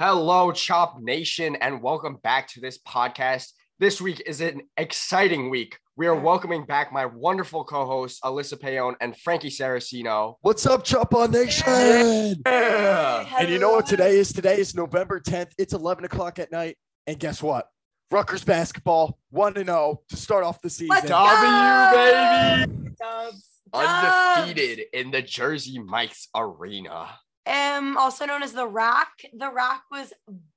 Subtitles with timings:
[0.00, 3.52] Hello, Chop Nation, and welcome back to this podcast.
[3.78, 5.78] This week is an exciting week.
[5.94, 10.34] We are welcoming back my wonderful co-hosts Alyssa Payon and Frankie Saracino.
[10.40, 12.42] What's up, Chop on Nation?
[12.44, 13.24] Yeah.
[13.38, 14.32] And you know what today is?
[14.32, 15.52] Today is November 10th.
[15.58, 16.76] It's 11 o'clock at night.
[17.06, 17.68] And guess what?
[18.10, 20.88] Rutgers basketball 1 0 to start off the season.
[20.88, 22.66] Let's go!
[22.66, 23.48] W baby, Dubs.
[23.72, 27.10] undefeated in the Jersey Mike's Arena.
[27.46, 29.24] Um, also known as the Rack.
[29.36, 30.12] The Rack was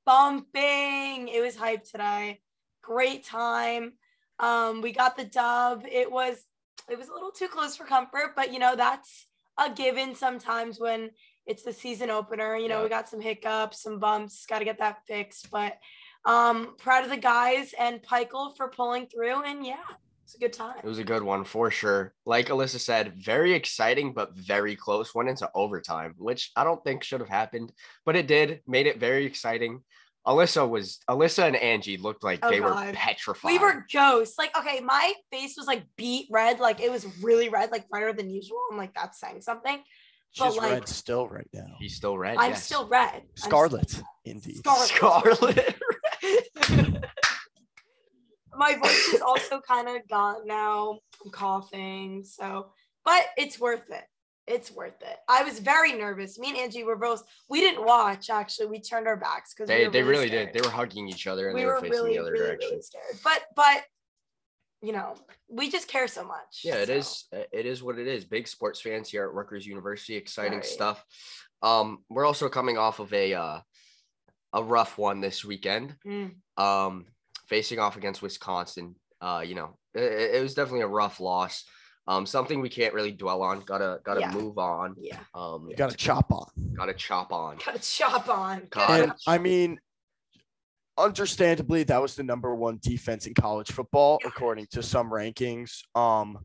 [0.06, 1.28] bumping.
[1.28, 2.42] It was hype today.
[2.82, 3.94] Great time.
[4.39, 5.84] Um, we got the dub.
[5.89, 6.44] It was
[6.89, 9.28] it was a little too close for comfort, but you know that's
[9.60, 11.10] a given sometimes when
[11.46, 12.56] it's the season opener.
[12.56, 12.84] You know, Yeah.
[12.84, 15.50] we got some hiccups, some bumps, got to get that fixed.
[15.52, 15.78] But
[16.25, 19.44] um, proud of the guys and Pikiell for pulling through.
[19.44, 19.75] And yeah,
[20.28, 20.76] it's a good time.
[20.84, 22.14] It was a good one for sure.
[22.26, 25.16] Like Alyssa said, very exciting, but very close.
[25.16, 27.72] Went into overtime, which I don't think should have happened,
[28.06, 28.60] but it did.
[28.68, 29.84] Made it very exciting.
[30.28, 32.94] Alyssa was Alyssa and Angie looked like Oh, they were God.
[32.94, 33.50] petrified.
[33.53, 34.38] We were ghosts.
[34.38, 36.59] Like, okay, my face was like beat red.
[36.59, 38.59] Like it was really red, like redder than usual.
[38.69, 39.78] I'm like, that's saying something.
[40.38, 41.73] but, She's like- red still right now.
[41.80, 42.36] He's still red.
[42.38, 42.66] I'm yes.
[42.66, 43.22] still red.
[43.22, 44.58] I'm still- Scarlet, indeed.
[44.58, 44.89] Scarlet.
[44.89, 45.75] Scarlet.
[48.58, 51.00] my voice is also kind of gone now.
[51.23, 52.23] I'm coughing.
[52.23, 52.72] So,
[53.05, 54.03] but it's worth it.
[54.47, 55.17] It's worth it.
[55.27, 56.39] I was very nervous.
[56.39, 58.67] Me and Angie were both, we didn't watch actually.
[58.67, 60.53] We turned our backs because they, we they really scared.
[60.53, 60.61] did.
[60.63, 62.45] They were hugging each other and we they were, were facing really, the other really,
[62.45, 62.69] direction.
[62.72, 63.19] really scared.
[63.23, 63.83] But, but,
[64.81, 65.16] you know,
[65.50, 66.61] we just care so much.
[66.63, 66.94] Yeah, it so.
[66.94, 67.25] is.
[67.52, 68.25] It is what it is.
[68.25, 70.16] Big sports fans here at Rutgers University.
[70.16, 70.66] Exciting Right.
[70.66, 71.03] stuff.
[71.61, 73.59] Um, we're also coming off of a uh,
[74.53, 75.95] a rough one this weekend.
[76.05, 76.35] Mm.
[76.58, 77.08] Um,
[77.48, 78.95] facing off against Wisconsin.
[79.22, 81.64] Uh, you know, it, it was definitely a rough loss.
[82.08, 83.62] Um, something we can't really dwell on.
[83.62, 84.31] Gotta gotta Yeah.
[84.31, 84.95] move on.
[84.98, 85.20] Yeah.
[85.34, 86.45] Um, You got to chop on.
[86.75, 87.58] gotta chop on.
[87.66, 88.68] Got to chop on.
[88.70, 89.78] Gotta And I mean,
[90.98, 94.30] understandably, that was the number one defense in college football, Yeah.
[94.30, 95.81] according to some rankings.
[95.95, 96.40] Um,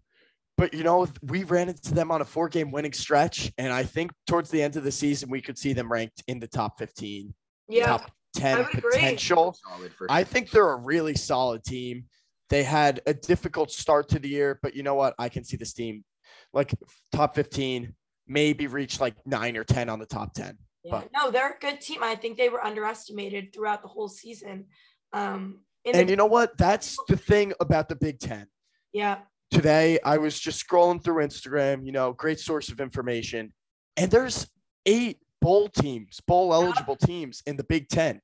[0.58, 4.10] but you know, we ran into them on a four-game winning stretch, and I think
[4.26, 7.32] towards the end of the season, we could see them ranked in the top 15,
[7.68, 7.86] Yeah.
[7.86, 9.56] top 10 potential.
[9.66, 12.04] Solid I think they're a really solid team.
[12.50, 15.14] They had a difficult start to the year, but you know what?
[15.18, 16.04] I can see this team
[16.52, 16.74] like
[17.12, 17.94] top 15,
[18.26, 20.58] maybe reach like nine or 10 on the top 10.
[20.84, 22.02] Yeah, But- no, they're a good team.
[22.02, 24.66] I think they were underestimated throughout the whole season.
[25.12, 26.56] Um, in And the, you know what?
[26.58, 28.46] That's the thing about the Big Ten.
[28.92, 29.20] yeah,
[29.50, 33.52] Today, I was just scrolling through Instagram, you know, great source of information.
[33.98, 34.46] And there's
[34.86, 38.20] eight bowl teams, bowl eligible teams in the Big Ten.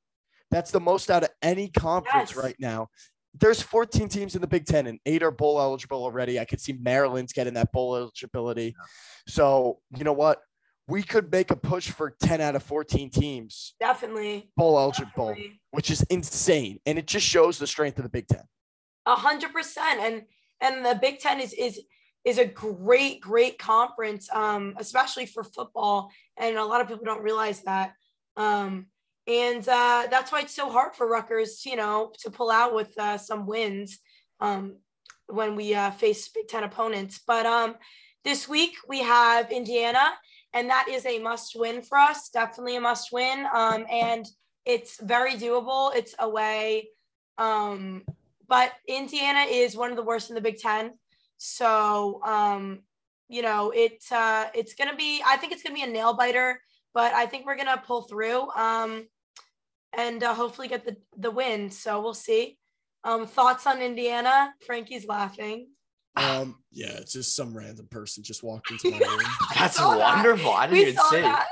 [0.51, 2.43] That's the most out of any conference Yes.
[2.43, 2.89] right now.
[3.35, 6.41] There's 14 teams in the Big Ten, and eight are bowl eligible already.
[6.41, 8.75] I could see Maryland's getting that bowl eligibility.
[9.29, 10.41] So, you know what?
[10.87, 14.51] We could make a push for 10 out of 14 teams definitely.
[14.57, 15.61] bowl eligible, definitely.
[15.73, 16.79] which is insane.
[16.87, 18.45] And it just shows the strength of the Big Ten.
[19.05, 20.01] A hundred percent.
[20.01, 20.23] And
[20.63, 21.79] and the Big Ten is is
[22.29, 26.11] is a great, great conference, um, especially for football.
[26.37, 27.95] And a lot of people don't realize that.
[28.37, 28.87] Um,
[29.27, 32.93] and uh, that's why it's so hard for Rutgers, you know, to pull out with
[32.99, 33.99] uh, some wins
[34.41, 34.77] um,
[35.27, 37.21] when we uh, face Big Ten opponents.
[37.27, 37.77] But um,
[38.25, 40.13] this week we have Indiana,
[40.53, 42.29] and that is a must win for us.
[42.29, 43.47] Definitely a must win.
[43.55, 44.27] Um, and
[44.67, 45.95] it's very doable.
[45.95, 46.89] It's away.
[47.39, 48.05] Um,
[48.47, 50.93] but Indiana is one of the worst in the Big Ten.
[51.39, 52.81] So, um,
[53.29, 55.23] you know, it uh, it's gonna be.
[55.27, 56.61] I think it's gonna be a nail biter,
[56.95, 59.07] but I think we're gonna pull through um,
[59.97, 61.71] and uh, hopefully get the the win.
[61.71, 62.59] So we'll see.
[63.05, 64.53] Um, thoughts on Indiana?
[64.67, 65.69] Frankie's laughing.
[66.17, 69.19] Um, yeah, it's just some random person just walked into my room.
[69.55, 70.17] That's saw that.
[70.17, 70.51] wonderful.
[70.53, 71.21] I didn't We even saw see.
[71.23, 71.47] that.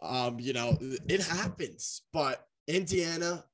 [0.00, 3.44] um, you know, it happens, but Indiana,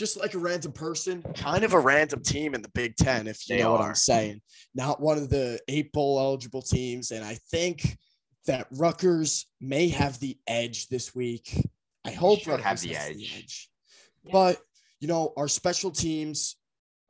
[0.00, 3.46] just like a random person, kind of a random team in the Big Ten, if
[3.46, 3.82] you They know what.
[3.82, 4.40] I'm saying.
[4.74, 7.98] Not one of the eight bowl eligible teams, and I think
[8.46, 11.54] that Rutgers may have the edge this week.
[12.06, 13.70] I hope should Rutgers have the has edge.
[14.24, 14.32] Yeah.
[14.32, 14.56] But
[15.00, 16.56] you know, our special teams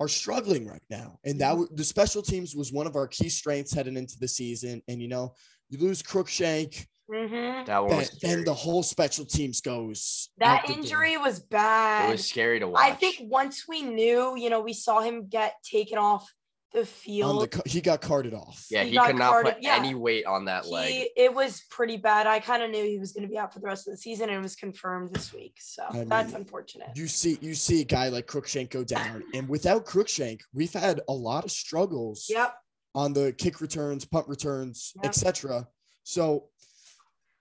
[0.00, 3.72] are struggling right now, and that the special teams was one of our key strengths
[3.72, 4.82] heading into the season.
[4.88, 5.34] And you know,
[5.68, 7.66] you lose Cruickshank, Mhm.
[7.66, 10.30] That one then, was then the whole special teams goes.
[10.38, 10.82] That out the door.
[10.82, 12.08] injury was bad.
[12.08, 12.82] It was scary to watch.
[12.82, 16.32] I think once we knew, you know, we saw him get taken off
[16.72, 17.50] the field.
[17.50, 18.64] the he got carted off.
[18.70, 19.74] yeah, he he could not put yeah.
[19.74, 21.08] any weight on that leg.
[21.16, 22.28] it was pretty bad.
[22.28, 23.98] I kind of knew he was going to be out for the rest of the
[23.98, 25.56] season, and it was confirmed this week.
[25.58, 26.90] So I that's mean, unfortunate.
[26.94, 31.00] You see, you see a guy like Cruickshank go down, and without Cruickshank, we've had
[31.08, 32.54] a lot of struggles Yep.
[32.94, 35.06] on the kick returns, punt returns, Yep.
[35.06, 35.66] etc.
[36.04, 36.50] So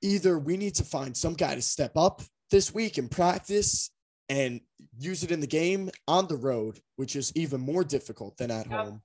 [0.02, 3.92] either we need to find some guy to step up this week in practice
[4.30, 4.62] and
[4.98, 8.68] use it in the game on the road, which is even more difficult than at
[8.68, 9.02] home.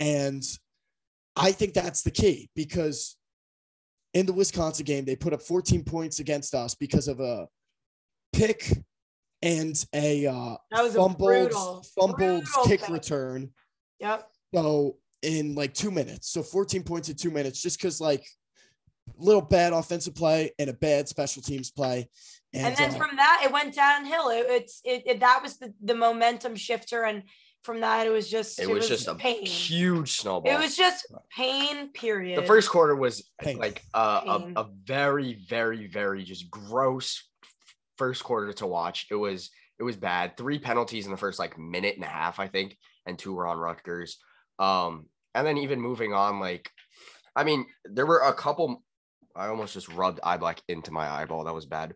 [0.00, 0.42] And
[1.36, 3.16] I think that's the key because
[4.14, 7.46] in the Wisconsin game, they put up 14 points against us because of a
[8.32, 8.72] pick
[9.42, 13.50] and a uh, That was a fumbled, brutal, fumbled brutal kick return.
[14.00, 14.28] Yep.
[14.54, 18.26] So in like two minutes, so 14 points in two minutes, just because like
[19.16, 22.08] little bad offensive play and a bad special teams play.
[22.52, 24.28] And, And, then uh, from that, it went downhill.
[24.30, 27.22] It, it's it, it that was the, the momentum shifter, and
[27.62, 29.44] from that, it was just It was just a pain.
[29.44, 30.50] huge snowball.
[30.50, 31.06] It was just
[31.36, 31.90] pain.
[31.92, 32.42] Period.
[32.42, 33.58] the first quarter was Pain.
[33.58, 37.28] like uh, a, a very very very just gross
[37.98, 41.58] first quarter to watch it was it was bad three penalties in the first like
[41.58, 42.76] minute and a half i think
[43.06, 44.18] and two were on rutgers
[44.60, 46.70] um and then even moving on like
[47.34, 48.82] i mean there were a couple
[49.36, 51.94] i almost just rubbed eye black into my eyeball that was bad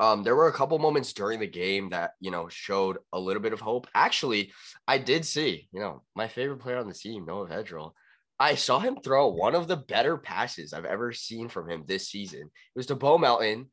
[0.00, 3.42] um there were a couple moments during the game that you know showed a little
[3.42, 4.52] bit of hope actually
[4.86, 7.92] i did see you know my favorite player on the team noah vedral
[8.40, 12.08] I saw him throw one of the better passes I've ever seen from him this
[12.08, 12.42] season.
[12.42, 13.66] It was to Bo Melton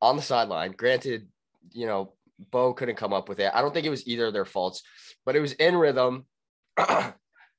[0.00, 0.72] on the sideline.
[0.72, 1.26] Granted,
[1.72, 2.14] you know,
[2.50, 3.50] Bo couldn't come up with it.
[3.52, 4.82] I don't think it was either of their faults,
[5.24, 6.26] but it was in rhythm.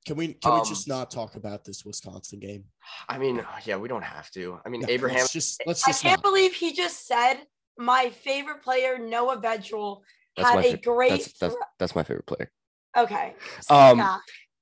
[0.04, 2.64] I can we can um, we just not talk about this Wisconsin game?
[3.08, 4.58] I mean, yeah, we don't have to.
[4.64, 6.22] I mean, Yeah, Abraham, Let's just let's I can't not.
[6.22, 7.38] believe he just said
[7.76, 10.00] my favorite player, Noah Vedral,
[10.36, 11.10] That's had a fa- great.
[11.10, 12.50] that's, that's, that's my favorite player.
[12.96, 13.34] okay.
[13.70, 14.16] Um, Yeah.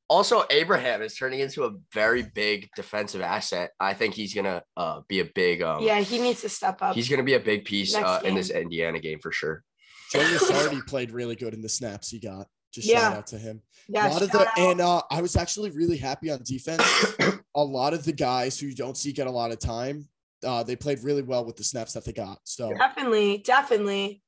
[0.09, 3.73] Also, Abraham is turning into a very big defensive asset.
[3.81, 5.63] I think he's gonna uh, be a big.
[5.63, 6.95] Um, yeah, he needs to step up.
[6.95, 8.51] he's gonna be a big piece uh, in this.
[8.51, 9.65] Indiana game for sure.
[10.13, 12.47] Joe Lusardi played really good in the snaps he got.
[12.77, 13.09] Just Yeah.
[13.09, 13.63] shout out to him.
[13.89, 14.59] yeah, a lot of the out.
[14.59, 16.83] and uh, I was actually really happy on defense.
[17.55, 20.09] a lot of the guys who you don't see get a lot of time,
[20.45, 22.39] uh, they played really well with the snaps that they got.
[22.45, 24.21] So Definitely, definitely.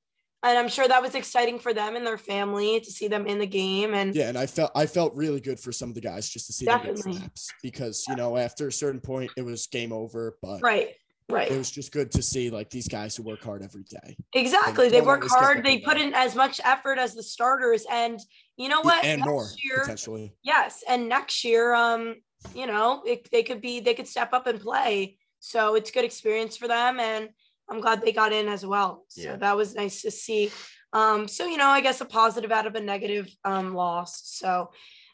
[0.43, 3.39] And I'm sure that was exciting for them and their family to see them in
[3.39, 3.93] the game.
[3.93, 6.47] And yeah, and I felt I felt really good for some of the guys just
[6.47, 9.93] to see them get snaps because you know after a certain point it was game
[9.93, 10.95] over, but right,
[11.28, 11.50] right.
[11.50, 14.16] it was just good to see like these guys who work hard every day.
[14.34, 14.86] Exactly.
[14.86, 15.64] and They work hard.
[15.64, 17.84] They put in as much effort as the starters.
[17.90, 18.19] And
[18.56, 19.04] you know what?
[19.04, 20.34] and Next more year, potentially.
[20.42, 20.82] yes.
[20.88, 22.16] And next year, um,
[22.54, 25.19] you know, it, they could be they could step up and play.
[25.40, 26.98] So it's good experience for them.
[26.98, 27.28] And
[27.70, 29.04] I'm glad they got in as well.
[29.08, 29.36] So Yeah.
[29.36, 30.50] that was nice to see.
[30.92, 34.22] Um, so you know, I guess a positive out of a negative um loss.
[34.25, 34.70] So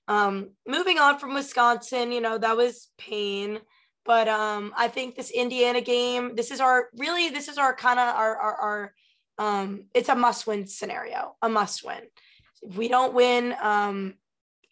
[0.07, 3.59] um moving on from Wisconsin, you know, that was pain.
[4.05, 7.99] But um, I think this Indiana game, this is our really, this is our kind
[7.99, 8.95] of our, our our
[9.39, 12.03] um, it's a must-win scenario, a must-win.
[12.63, 14.15] If we don't win, um,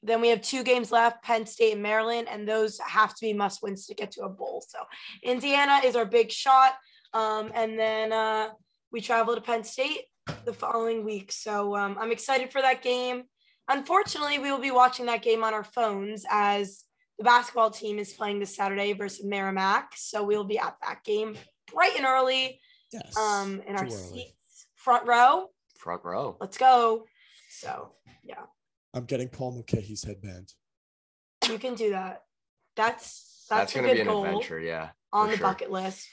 [0.02, 3.32] then we have two games left, Penn State and Maryland, and those have to be
[3.32, 4.64] must-wins to get to a bowl.
[4.68, 4.78] So
[5.22, 6.74] Indiana is our big shot,
[7.12, 8.50] um, and then uh,
[8.92, 10.02] we travel to Penn State
[10.44, 11.32] the following week.
[11.32, 13.24] So um, I'm excited for that game.
[13.68, 16.84] Unfortunately, we will be watching that game on our phones as
[17.22, 19.92] the basketball team is playing this Saturday versus Merrimack.
[19.94, 21.36] So we'll be at that game
[21.72, 22.58] bright and early
[22.92, 23.16] Yes.
[23.16, 23.92] um, in our early.
[23.92, 25.46] seats, front row.
[25.78, 26.36] Front row.
[26.40, 27.06] Let's go.
[27.48, 27.92] So
[28.24, 28.42] yeah.
[28.92, 30.52] I'm getting Paul Mulcahy's headband.
[31.48, 32.22] you can do that.
[32.74, 34.58] That's That's, that's, gonna be an goal adventure.
[34.58, 34.88] Yeah.
[35.12, 35.46] on the sure.
[35.46, 36.08] bucket list.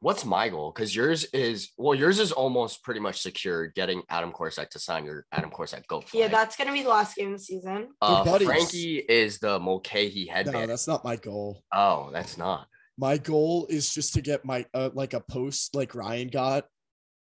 [0.00, 0.70] What's my goal?
[0.72, 3.74] Because yours is well, yours is almost pretty much secured.
[3.74, 6.20] Getting Adam Korsak to sign your Adam Korsak goat flag.
[6.20, 7.88] Yeah, that's gonna be the last game of the season.
[8.00, 8.46] uh, buddies.
[8.46, 10.70] Frankie is the Mulcahy No, headband.
[10.70, 11.62] that's not my goal.
[11.72, 12.68] oh, that's not.
[12.96, 16.66] My goal is just to get my uh, like a post like Ryan got,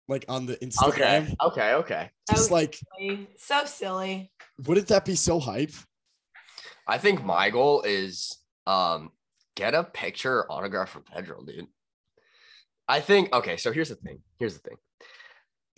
[0.08, 0.88] like on the Instagram.
[0.88, 1.37] Okay.
[1.42, 1.75] Okay.
[1.75, 2.10] Okay.
[2.30, 3.28] Just like, silly.
[3.38, 4.32] so silly.
[4.66, 5.72] wouldn't that be so hype?
[6.87, 8.37] I think my goal is
[8.68, 9.10] um
[9.56, 11.66] get a picture or autograph from Pedro, dude.
[12.92, 14.18] I think okay, so here's the thing.
[14.38, 14.76] Here's the thing.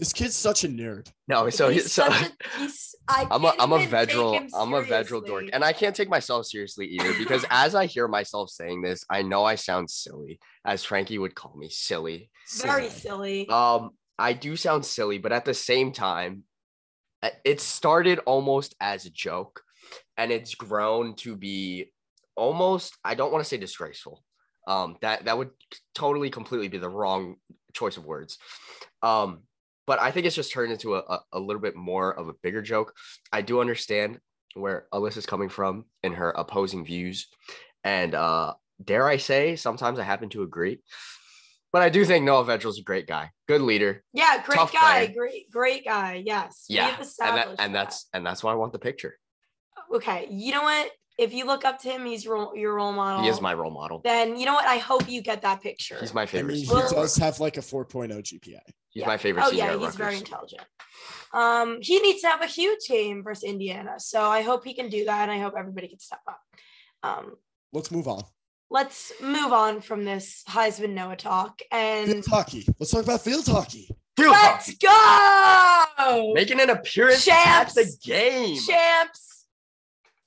[0.00, 1.08] This kid's such a nerd.
[1.28, 4.48] No, so He's so such a- he's- I I'm a can't I'm a even Vedral
[4.52, 8.08] I'm a Vedral dork, and I can't take myself seriously either because as I hear
[8.08, 12.30] myself saying this, I know I sound silly, as Frankie would call me, silly.
[12.60, 13.44] very Silly.
[13.44, 13.48] silly.
[13.48, 16.42] Um, I do sound silly, but at the same time,
[17.22, 19.60] uh, it started almost as a joke,
[20.16, 21.92] and it's grown to be
[22.34, 22.96] almost.
[23.04, 24.23] I don't want to say disgraceful.
[24.66, 25.50] Um, that that would
[25.94, 27.36] totally completely be the wrong
[27.72, 28.38] choice of words.
[29.02, 29.40] Um,
[29.86, 32.34] but I think it's just turned into a, a, a little bit more of a
[32.42, 32.94] bigger joke.
[33.32, 34.18] I do understand
[34.54, 37.28] where Alyssa's coming from in her opposing views,
[37.82, 40.80] and uh, dare I say, sometimes I happen to agree.
[41.72, 44.04] But I do think Noah Vedral's a great guy, good leader.
[44.12, 45.06] Yeah, great guy.
[45.06, 45.12] player.
[45.12, 46.22] Great, great guy.
[46.24, 46.66] Yes.
[46.68, 47.72] Yeah, and, that, and that.
[47.72, 49.18] that's and that's why I want the picture.
[49.92, 50.28] okay.
[50.30, 50.90] You know what?
[51.18, 53.22] If you look up to him, he's your, your role model.
[53.22, 54.00] He is my role model.
[54.02, 54.66] Then you know what?
[54.66, 55.96] I hope you get that picture.
[56.00, 56.54] He's my favorite.
[56.54, 56.74] I favorite.
[56.74, 57.02] mean, he senior.
[57.02, 58.60] does have like a 4.0 GPA.
[58.90, 59.06] He's Yeah.
[59.06, 59.64] my favorite Oh senior.
[59.64, 60.62] yeah, at he's very intelligent.
[61.32, 64.88] Um, he needs to have a huge game versus Indiana, so I hope he can
[64.88, 66.40] do that, and I hope everybody can step up.
[67.02, 67.34] Um,
[67.72, 68.22] Let's move on.
[68.70, 72.66] let's move on from this Heisman Noah talk and Field hockey.
[72.78, 73.88] Let's talk about field hockey.
[74.16, 76.22] Field let's hockey.
[76.26, 77.76] go, Making an appearance Champs.
[77.76, 78.56] at the game.
[78.60, 79.33] champs.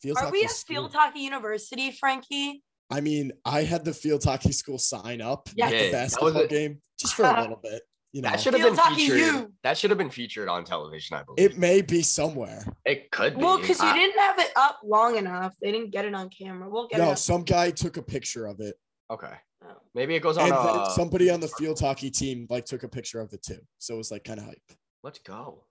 [0.01, 0.75] Field Are we at school.
[0.75, 2.63] Field Hockey University, Frankie?
[2.89, 5.65] I mean, I had the field hockey school sign up Yeah.
[5.67, 7.81] at Yeah, the that basketball was a- game just for a little bit.
[8.13, 9.17] You know, That should have been Field hockey featured.
[9.19, 9.53] U.
[9.63, 11.51] That should have been featured on television, I believe.
[11.51, 12.63] it may be somewhere.
[12.85, 13.43] It could be.
[13.43, 16.69] Well, because you didn't have it up long enough, they didn't get it on camera.
[16.69, 17.11] We'll get No, it.
[17.13, 17.17] Up.
[17.17, 18.75] some guy took a picture of it,
[19.11, 19.33] Okay.
[19.65, 19.75] Oh.
[19.93, 20.43] Maybe it goes on.
[20.45, 23.43] and then Uh, somebody on the field hockey team like took a picture of it
[23.43, 23.59] too.
[23.79, 24.61] So it was like kind of hype.
[25.03, 25.65] let's go.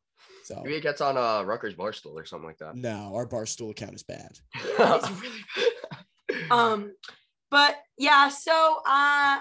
[0.47, 2.77] So Maybe it gets on uh Rutgers Barstool or something like that.
[2.77, 4.39] no, our barstool account is bad.
[4.55, 5.43] It's really
[6.51, 6.93] um
[7.51, 9.41] but yeah so uh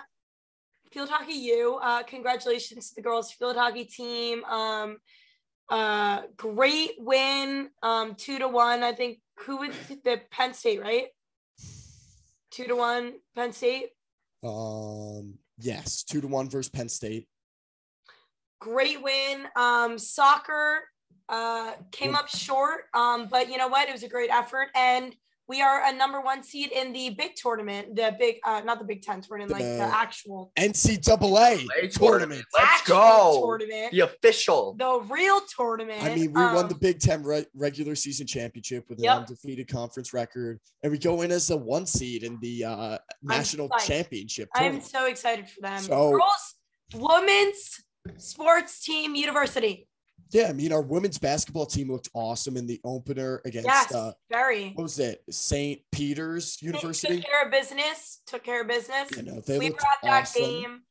[0.91, 4.97] field hockey you uh congratulations to the girls field hockey team um
[5.69, 11.07] uh great win um two to one i think who would the penn state right
[12.51, 13.89] two to one penn state
[14.43, 17.27] Um, yes, two to one versus Penn State.
[18.59, 20.83] great win um soccer
[21.29, 25.15] uh came up short um but you know what it was a great effort and
[25.48, 28.86] we are a number one seed in the big tournament the big uh not the
[28.86, 32.44] big 10 tournament like the The- actual NCAA Play tournament.
[32.53, 33.41] Let's go.
[33.46, 34.75] tournament The official.
[34.77, 38.86] the real tournament I mean, we won Um, the Big Ten re- regular season championship
[38.89, 39.17] with an Yep.
[39.17, 43.70] undefeated conference record, and we go in as a one seed in the uh, national
[43.70, 43.86] psyched.
[43.86, 44.50] championship.
[44.55, 46.55] i'm so excited for them So- girls
[46.94, 47.82] women's
[48.17, 49.88] sports team university
[50.32, 54.12] Yeah, I mean, our women's basketball team looked awesome in the opener against yes uh,
[54.29, 55.82] very what was it, St.
[55.91, 57.17] Peter's They University?
[57.17, 60.22] took care of business took care of business You know, they we were looked that
[60.22, 60.41] awesome.
[60.41, 60.82] game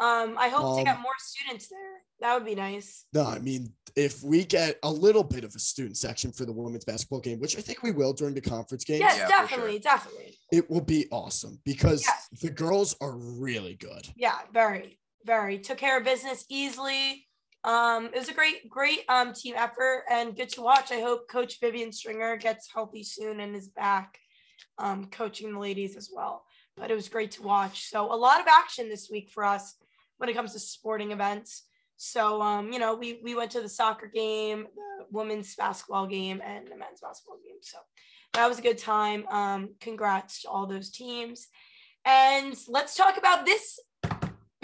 [0.00, 1.78] um i hope to get Um, more students there
[2.20, 5.58] that would be nice No, I mean, if we get a little bit of a
[5.58, 8.84] student section for the women's basketball game, which I think we will during the conference
[8.84, 9.00] game.
[9.00, 9.38] yes Yeah, for sure.
[9.58, 12.28] definitely definitely it will be awesome because Yes.
[12.40, 14.08] the girls are really good.
[14.16, 17.26] yeah very very took care of business easily
[17.64, 20.92] um it was a great great um team effort and good to watch.
[20.92, 24.18] I hope coach vivian stringer gets healthy soon and is back
[24.78, 26.44] um coaching the ladies as well.
[26.76, 27.88] But it was great to watch.
[27.88, 29.76] So a lot of action this week for us
[30.18, 31.64] when it comes to sporting events.
[31.96, 36.42] So um you know we we went to the soccer game the women's basketball game
[36.44, 37.58] and the men's basketball game.
[37.62, 37.78] So
[38.34, 39.26] that was a good time.
[39.28, 41.48] Um congrats to all those teams.
[42.04, 43.80] And let's talk about this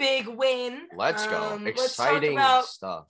[0.01, 0.87] big win.
[0.95, 1.53] Let's go.
[1.53, 3.05] Um, let's talk Exciting about stuff.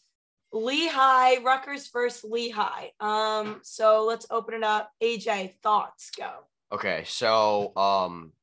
[0.52, 2.90] Lehigh, Rutgers versus Lehigh.
[3.00, 4.92] Um, so let's open it up.
[5.02, 6.30] AJ, thoughts go.
[6.72, 8.34] Okay, so um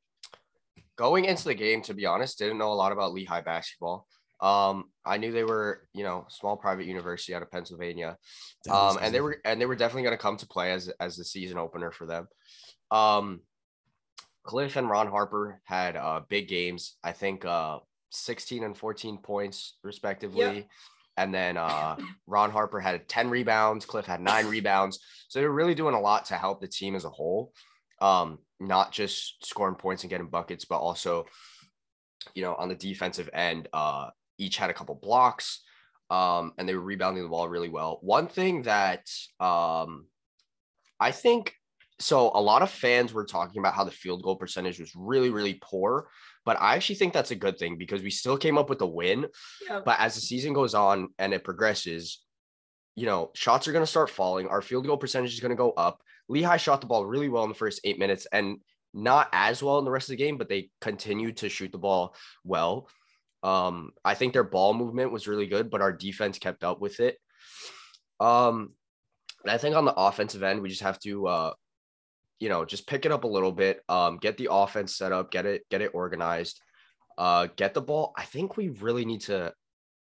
[0.97, 4.07] going into the game, to be honest, didn't know a lot about Lehigh basketball.
[4.41, 8.17] Um, I knew they were, you know, small private university out of Pennsylvania.
[8.71, 11.17] Um, and they were and they were definitely going to come to play as as
[11.17, 12.29] the season opener for them.
[12.91, 13.41] Um,
[14.45, 16.97] Cliff and Ron Harper had uh big games.
[17.05, 20.69] I think uh 16 and 14 points respectively.
[21.17, 21.97] And then uh
[22.27, 25.01] Ron Harper had 10 rebounds, Cliff had 9 rebounds.
[25.29, 27.53] So they're really doing a lot to help the team as a whole.
[28.01, 31.27] Um not just scoring points and getting buckets, but also
[32.35, 35.63] you know, on the defensive end, uh each had a couple blocks
[36.11, 37.99] um, and they were rebounding the ball really well.
[38.01, 39.09] One thing that
[39.41, 40.07] um,
[40.99, 41.55] I think
[42.01, 45.31] so, a lot of fans were talking about how the field goal percentage was really,
[45.31, 46.09] really poor,
[46.49, 48.87] but I actually think that's a good thing because we still came up with a
[48.87, 49.27] win.
[49.69, 49.83] Yeah.
[49.85, 52.23] But as the season goes on and it progresses,
[52.97, 54.49] you know, shots are going to start falling.
[54.49, 56.01] Our field goal percentage is going to go up.
[56.27, 58.61] Lehigh shot the ball really well in the first eight minutes and
[58.95, 61.77] not as well in the rest of the game, but they continued to shoot the
[61.77, 62.15] ball
[62.45, 62.89] well.
[63.43, 66.99] Um, I think their ball movement was really good, but our defense kept up with
[67.01, 67.19] it.
[68.21, 68.73] Um,
[69.45, 71.53] and I think on the offensive end, we just have to, uh,
[72.41, 73.83] you know, just pick it up a little bit.
[73.89, 76.61] Um, get the offense set up, get it, get it organized,
[77.17, 78.13] uh, get the ball.
[78.17, 79.53] I think we really need to.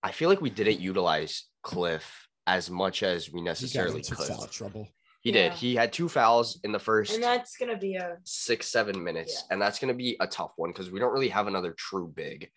[0.03, 4.27] I feel like we didn't utilize Cliff as much as we necessarily into could.
[4.27, 4.89] foul trouble.
[5.23, 5.50] He Yeah.
[5.50, 5.53] did.
[5.59, 9.35] He had two fouls in the first And that's gonna be a six, seven minutes,
[9.35, 9.53] Yeah.
[9.53, 12.09] and that's going to be a tough one because we don't really have another true
[12.09, 12.50] big.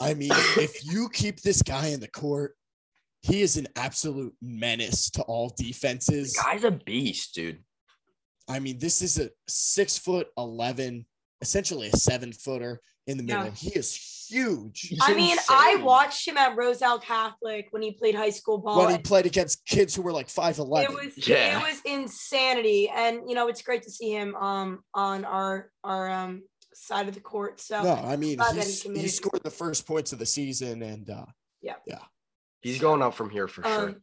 [0.00, 2.56] I mean, if you keep this guy in the court,
[3.22, 6.32] he is an absolute menace to all defenses.
[6.32, 7.62] The guy's a beast, dude.
[8.48, 11.06] I mean, this is a six foot 11,
[11.40, 13.38] essentially a seven footer in the Yeah.
[13.44, 13.52] middle.
[13.54, 13.94] He is
[14.28, 14.80] huge.
[14.80, 18.78] He's I mean, I watched him at Roselle Catholic when he played high school ball.
[18.78, 21.60] when he played against kids who were like five it was Yeah.
[21.60, 26.10] it was insanity, and you know it's great to see him um on our our
[26.10, 26.42] um
[26.74, 27.60] side of the court.
[27.60, 31.08] So No, I mean he he's, he scored the first points of the season, and
[31.10, 31.26] uh,
[31.60, 31.76] yeah.
[31.86, 32.02] Yeah.
[32.62, 33.88] He's going up from here for sure.
[33.90, 34.00] Um,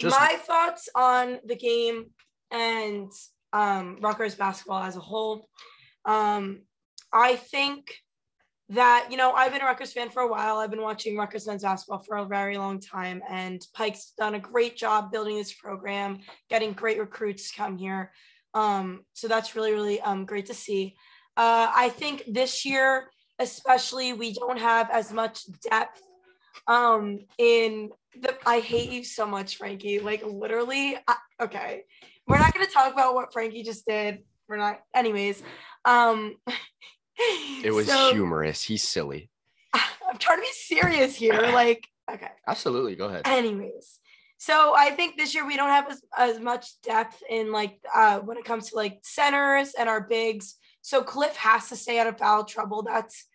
[0.00, 2.10] Just- my thoughts on the game
[2.50, 3.10] and
[3.52, 5.48] um, Rutgers basketball as a whole.
[6.04, 6.62] Um,
[7.12, 7.94] I think
[8.70, 10.56] that you know I've been a Rutgers fan for a while.
[10.56, 14.40] I've been watching Rutgers men's basketball for a very long time, and Pike's done a
[14.40, 18.12] great job building this program, getting great recruits to come here.
[18.54, 20.96] Um, so that's really really um, great to see.
[21.36, 26.00] Uh, I think this year, especially, we don't have as much depth
[26.68, 27.90] um in
[28.20, 30.00] the I hate you so much, Frankie.
[30.00, 31.84] Like literally, I, okay.
[32.26, 34.20] We're not gonna talk about what Frankie just did.
[34.48, 35.42] We're not, anyways.
[35.84, 36.36] Um,
[37.64, 38.62] it was so- humorous.
[38.62, 39.30] He's silly.
[39.74, 41.40] I'm trying to be serious here.
[41.52, 42.28] Like, okay.
[42.46, 42.96] Absolutely.
[42.96, 43.22] Go ahead.
[43.24, 43.98] Anyways,
[44.38, 48.18] so I think this year we don't have as, as much depth in like uh
[48.20, 50.56] when it comes to like centers and our bigs.
[50.82, 52.82] So Cliff has to stay out of foul trouble.
[52.82, 53.26] That's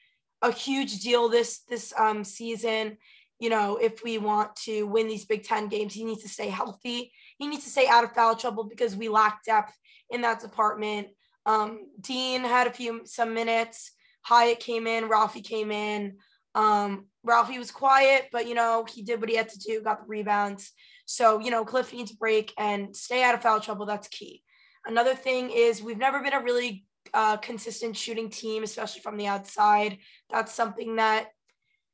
[0.42, 2.98] a huge deal this this um season.
[3.40, 6.50] You know, if we want to win these Big Ten games, he needs to stay
[6.50, 7.12] healthy.
[7.38, 9.74] He needs to stay out of foul trouble because we lack depth
[10.10, 11.08] in that department.
[11.46, 13.92] Um, Dean had a few some minutes.
[14.24, 15.08] Hyatt came in.
[15.08, 16.18] Ralphie came in.
[16.56, 20.02] Um, Ralphie was quiet, but you know, he did what he had to do, got
[20.02, 20.72] the rebounds.
[21.06, 23.86] So, you know, Cliff needs a break and stay out of foul trouble.
[23.86, 24.44] That's key.
[24.86, 29.28] Another thing is we've never been a really uh, consistent shooting team, especially from the
[29.28, 30.00] outside.
[30.30, 31.28] That's something that,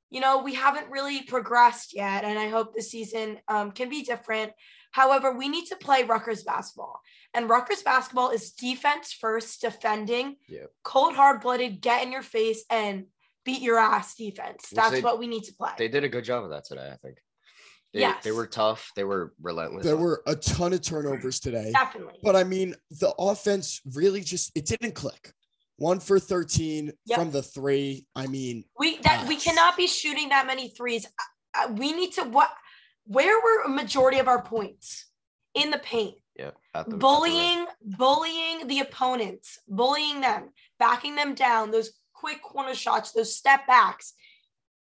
[0.09, 2.23] you know, we haven't really progressed yet.
[2.23, 4.53] And I hope this season um, can be different.
[4.93, 7.01] However, we need to play Rutgers basketball.
[7.33, 10.71] And Rutgers basketball is defense first, defending, Yep.
[10.83, 13.07] cold, hard blooded, get in your face and
[13.43, 14.67] beat your ass defense.
[14.71, 15.71] Well, That's they- what we need to play.
[15.77, 17.17] They did a good job of that today, I think.
[17.91, 18.23] They, Yes.
[18.23, 18.91] they were tough.
[18.95, 19.83] They were relentless.
[19.83, 21.71] there were a ton of turnovers today.
[21.73, 22.19] Definitely.
[22.23, 25.33] But I mean, the offense really just it didn't click.
[25.77, 27.17] One for 13 Yep.
[27.19, 28.05] from the three.
[28.15, 31.07] I mean, We that we cannot be shooting that many threes.
[31.55, 32.51] Uh, we need to what?
[33.05, 35.05] Where were a majority of our points
[35.53, 36.15] in the paint?
[36.35, 36.99] yeah, at the- at the rim.
[36.99, 40.49] bullying, bullying the opponents, bullying them,
[40.79, 41.69] backing them down.
[41.71, 44.13] Those quick corner shots, those step backs,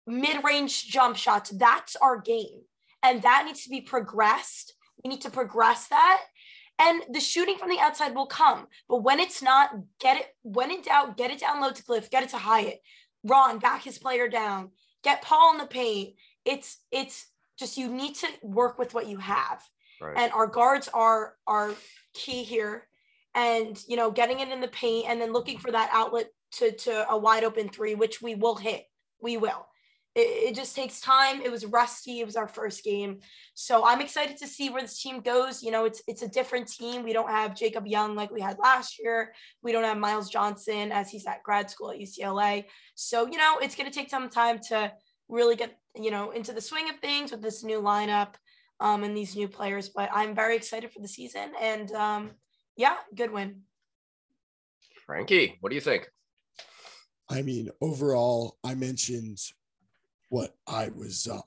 [0.08, 1.50] mid-range jump shots.
[1.50, 2.62] That's our game,
[3.04, 4.76] and that needs to be progressed.
[5.04, 6.24] We need to progress that.
[6.80, 8.68] And the shooting from the outside will come.
[8.88, 12.10] But when it's not, get it, when in doubt, get it down low to Cliff,
[12.10, 12.82] get it to Hyatt.
[13.24, 14.72] Ron, back his player down.
[15.04, 16.16] Get Paul in the paint.
[16.46, 17.26] It's it's
[17.62, 19.64] just you need to work with what you have.
[20.02, 20.18] Right.
[20.18, 21.74] And our guards are are
[22.14, 22.88] key here.
[23.34, 26.72] And you know, getting it in the paint and then looking for that outlet to
[26.72, 28.84] to a wide open three, which we will hit.
[29.22, 29.68] We will.
[30.14, 31.42] It, it just takes time.
[31.42, 32.20] It was rusty.
[32.20, 33.20] It was our first game.
[33.54, 35.64] So I'm excited to see where this team goes.
[35.64, 37.04] You know, it's it's a different team.
[37.04, 39.34] We don't have Jacob Young like we had last year.
[39.62, 42.66] We don't have Myles Johnson as he's at grad school at UCLA.
[42.96, 44.92] So, you know, it's gonna take some time to
[45.32, 48.34] really get, you know, into the swing of things with this new lineup
[48.80, 49.90] um, and these new players.
[49.90, 51.52] But I'm very excited for the season.
[51.60, 52.32] And um,
[52.76, 53.62] yeah, good win.
[55.06, 56.10] Frankie, what do you think?
[57.30, 59.40] I mean, overall, I mentioned
[60.30, 61.40] what I was uh,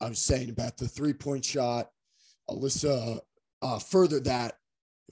[0.00, 1.90] I was saying about the three point shot.
[2.48, 3.20] Alyssa
[3.60, 4.54] uh, furthered that.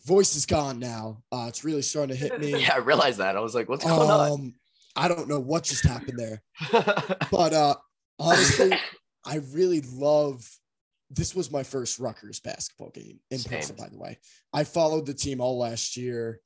[0.07, 1.23] Voice is gone now.
[1.31, 2.51] Uh, it's really starting to hit me.
[2.61, 3.37] Yeah, I realized that.
[3.37, 4.31] I was like, what's going on?
[4.33, 4.55] Um,
[4.97, 6.43] I don't know what just happened there,
[7.31, 7.77] but uh,
[8.21, 8.73] honestly,
[9.25, 10.49] I really love.
[11.11, 13.59] This was my first Rutgers basketball game in Same.
[13.59, 13.77] person.
[13.77, 14.19] By the way,
[14.53, 16.41] I followed the team all last year,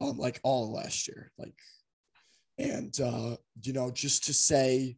[0.00, 1.54] um, like all last year, like,
[2.58, 4.96] and uh, you know, just to say,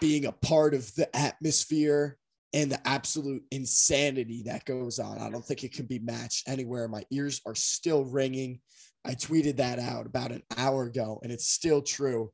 [0.00, 2.18] being a part of the atmosphere
[2.52, 6.88] and the absolute insanity that goes on, I don't think it can be matched anywhere.
[6.88, 8.60] My ears are still ringing.
[9.04, 12.32] I tweeted that out about an hour ago, and it's still true.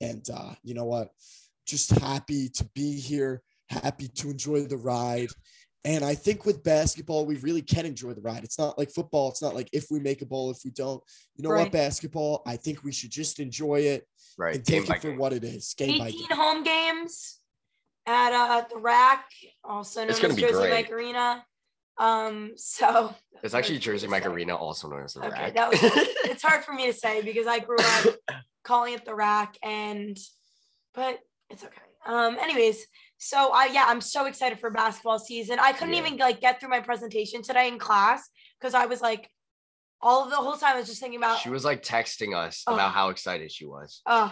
[0.00, 1.10] And uh, you know what?
[1.68, 5.28] Just happy to be here, happy to enjoy the ride.
[5.84, 8.42] And I think with basketball, we really can enjoy the ride.
[8.42, 9.28] It's not like football.
[9.30, 11.02] It's not like if we make a ball, if we don't.
[11.36, 11.62] You know Right.
[11.64, 11.72] what?
[11.72, 14.56] Basketball, I think we should just enjoy it right.
[14.56, 15.18] and Game take by it for game.
[15.18, 15.74] what it is.
[15.78, 16.36] Game by 18 game.
[16.36, 17.38] home games
[18.06, 19.26] at uh, the rack,
[19.62, 20.70] also known It's as Jersey great.
[20.70, 21.44] Mike Arena.
[21.98, 25.54] Um, so It's actually Jersey Mike Arena, also known as the Okay, Rack.
[25.54, 28.16] that was- it's hard for me to say because I grew up
[28.64, 30.18] calling it the rack and
[30.94, 31.18] but
[31.50, 31.74] it's okay.
[32.06, 32.86] Um anyways,
[33.18, 35.58] so I yeah, I'm so excited for basketball season.
[35.58, 36.06] I couldn't Yeah.
[36.06, 38.28] even like get through my presentation today in class
[38.60, 39.28] because I was like
[40.00, 42.62] all of the whole time I was just thinking about She was like texting us
[42.66, 42.74] Oh.
[42.74, 44.02] about how excited she was.
[44.06, 44.30] uh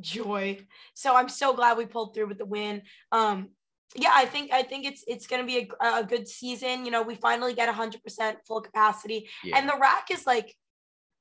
[0.00, 0.58] joy.
[0.94, 2.82] So I'm so glad we pulled through with the win.
[3.10, 3.48] Um
[3.94, 6.86] yeah, I think I think it's it's going to be a, a good season.
[6.86, 9.28] You know, we finally get 100% full capacity.
[9.44, 9.58] Yeah.
[9.58, 10.54] And the rack is like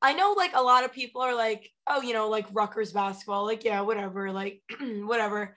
[0.02, 3.46] I know like a lot of people are like, "Oh, you know, like Rutgers basketball,
[3.46, 5.56] like yeah, whatever, like whatever."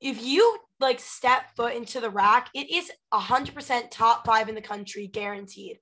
[0.00, 4.60] If you like step foot into the rack, it is 100% top 5 in the
[4.60, 5.78] country guaranteed.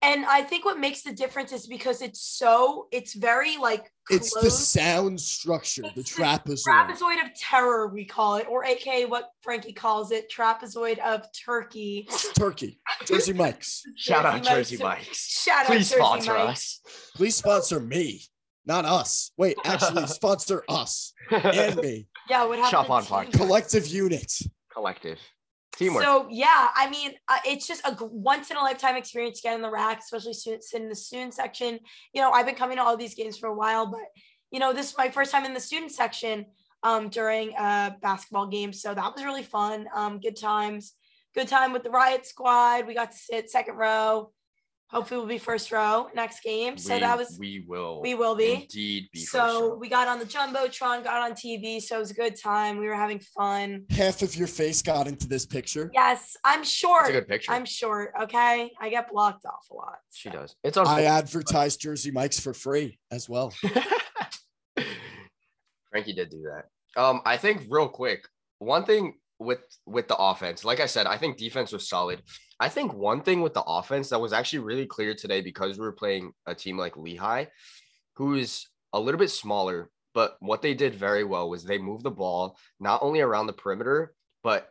[0.00, 4.32] And I think what makes the difference is because it's so it's very like It's
[4.32, 6.62] the sound structure, the It's the trapezoid.
[6.68, 12.08] trapezoid of terror, we call it, or aka what Frankie calls it, trapezoid of turkey.
[12.36, 13.82] Turkey, Jersey Mike's.
[13.96, 15.06] Shout out Jersey Jersey Mike's.
[15.08, 15.42] Mike's.
[15.42, 16.48] Shout out Please Jersey sponsor Mike's.
[16.50, 16.80] us.
[17.16, 18.22] Please sponsor me,
[18.66, 19.32] not us.
[19.36, 22.06] Wait, actually, sponsor us and me.
[22.30, 22.70] Yeah, what happened?
[22.70, 23.32] Chop on team- podcast.
[23.32, 24.32] Collective unit.
[24.72, 25.18] Collective.
[25.78, 26.02] Teamwork.
[26.02, 29.54] So yeah, I mean, uh, it's just a once in a lifetime experience to get
[29.54, 31.78] in the rack, especially student, sit in the student section.
[32.12, 34.00] You know, I've been coming to all these games for a while, but
[34.50, 36.46] you know, this is my first time in the student section
[36.82, 39.86] um, during a basketball game, so that was really fun.
[39.94, 40.94] Um, good times,
[41.32, 42.86] good time with the riot squad.
[42.88, 44.32] We got to sit second row.
[44.90, 46.78] Hopefully, we'll be first row next game.
[46.78, 48.54] So we, that was we will we will be.
[48.54, 52.10] indeed be so first we got on the jumbotron, got on TV, so it was
[52.10, 52.78] a good time.
[52.78, 53.84] We were having fun.
[53.90, 55.90] Half of your face got into this picture.
[55.92, 57.02] Yes, I'm short.
[57.02, 57.52] That's a good picture.
[57.52, 58.12] I'm short.
[58.22, 59.98] Okay, I get blocked off a lot.
[60.10, 60.56] she does.
[60.64, 60.86] It's on.
[60.86, 61.18] I unfortunate.
[61.18, 63.52] advertise Jersey Mike's for free as well.
[65.90, 66.64] Frankie did do that.
[67.00, 68.26] Um, I think real quick,
[68.58, 72.22] one thing with with the offense, like I said, I think defense was solid.
[72.60, 75.84] I think one thing with the offense that was actually really clear today because we
[75.84, 77.46] were playing a team like Lehigh,
[78.14, 82.10] who's a little bit smaller, but what they did very well was they moved the
[82.10, 84.68] ball not only around the perimeter, but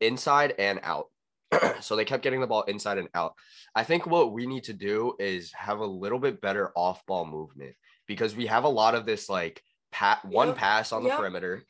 [0.00, 1.06] inside and out.
[1.80, 3.34] so they kept getting the ball inside and out.
[3.74, 7.26] I think what we need to do is have a little bit better off ball
[7.26, 7.74] movement
[8.06, 11.18] because we have a lot of this like pat one Yep, pass on the yep.
[11.18, 11.64] perimeter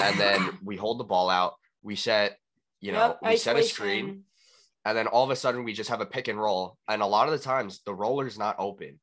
[0.00, 1.54] and then we hold the ball out.
[1.82, 2.38] We set,
[2.80, 4.24] you know, Yep, we set a screen
[4.84, 7.06] and then all of a sudden we just have a pick and roll and a
[7.06, 8.98] lot of the times the roller's not open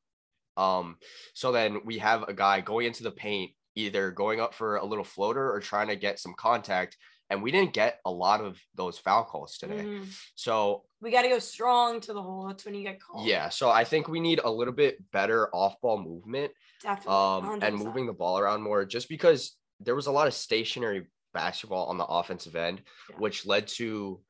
[0.56, 0.96] um
[1.34, 4.84] so then we have a guy going into the paint either going up for a
[4.84, 6.96] little floater or trying to get some contact
[7.30, 10.06] and we didn't get a lot of those foul calls today Mhm.
[10.34, 12.48] so We got to go strong to the hole.
[12.48, 13.24] That's when you get called.
[13.28, 16.50] yeah so i think we need a little bit better off ball movement
[16.82, 17.12] definitely.
[17.14, 21.06] um, and moving the ball around more just because there was a lot of stationary
[21.34, 23.16] basketball on the offensive end, Yeah.
[23.16, 24.20] which led to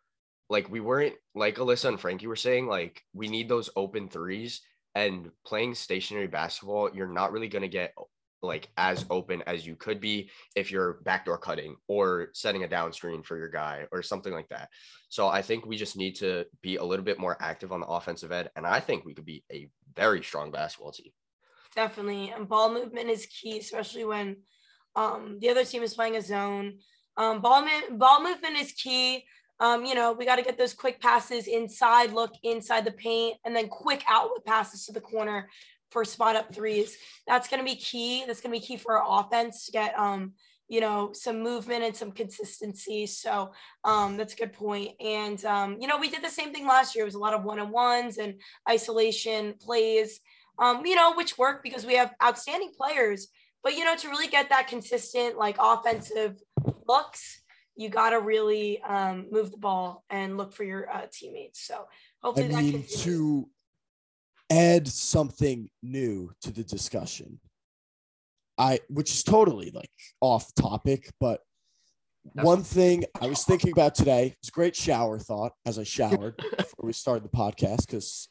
[0.50, 4.62] like we weren't like Alyssa and Frankie were saying, like we need those open threes
[4.94, 7.94] and playing stationary basketball, you're not really gonna get
[8.40, 12.92] like as open as you could be if you're backdoor cutting or setting a down
[12.92, 14.68] screen for your guy or something like that.
[15.08, 17.86] So I think we just need to be a little bit more active on the
[17.86, 18.48] offensive end.
[18.54, 21.10] And I think we could be a very strong basketball team.
[21.74, 22.30] Definitely.
[22.30, 24.36] And ball movement is key, especially when
[24.98, 26.78] um, the other team is playing a zone.
[27.16, 29.24] Um, ball, mo- ball movement is key.
[29.60, 33.36] Um, you know, we got to get those quick passes inside, look inside the paint,
[33.44, 35.48] and then quick outlet passes to the corner
[35.90, 36.96] for spot up threes.
[37.26, 38.24] That's going to be key.
[38.26, 40.32] That's going to be key for our offense to get, um,
[40.68, 43.06] you know, some movement and some consistency.
[43.06, 43.52] So
[43.84, 44.92] um, that's a good point.
[45.00, 47.04] And, um, you know, we did the same thing last year.
[47.04, 48.34] It was a lot of one on ones and
[48.68, 50.20] isolation plays
[50.58, 53.28] um, you know, which work because we have outstanding players.
[53.62, 56.40] But you know, to really get that consistent like offensive
[56.86, 57.42] looks,
[57.76, 61.60] you got to really um, move the ball and look for your uh, teammates.
[61.60, 61.86] So
[62.22, 63.02] hopefully I hopefully that mean, continues.
[63.04, 63.48] to
[64.50, 67.38] add something new to the discussion,
[68.56, 69.90] I which is totally like
[70.20, 71.40] off topic, but
[72.34, 75.84] That's one thing I was thinking about today was a great shower thought as I
[75.84, 78.28] showered before we started the podcast because